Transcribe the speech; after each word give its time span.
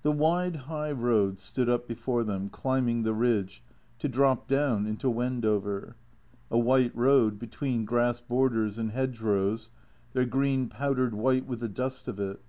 The 0.00 0.12
wide 0.12 0.56
high 0.70 0.92
road 0.92 1.38
stood 1.38 1.68
up 1.68 1.86
before 1.86 2.24
them, 2.24 2.48
climbing 2.48 3.02
the 3.02 3.12
ridge, 3.12 3.62
to 3.98 4.08
drop 4.08 4.46
down 4.48 4.86
into 4.86 5.10
Wendover. 5.10 5.94
A 6.50 6.58
white 6.58 6.96
road, 6.96 7.38
between 7.38 7.84
grass 7.84 8.18
bor 8.18 8.48
ders 8.48 8.78
and 8.78 8.92
hedgerows, 8.92 9.68
their 10.14 10.24
green 10.24 10.68
powdered 10.70 11.12
white 11.12 11.44
with 11.46 11.60
the 11.60 11.68
dust 11.68 12.08
of 12.08 12.18
it. 12.18 12.40